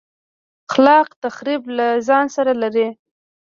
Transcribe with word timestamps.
خلاق 0.71 1.07
تخریب 1.23 1.61
له 1.77 1.87
ځان 2.07 2.25
سره 2.35 2.51
لري. 2.61 2.87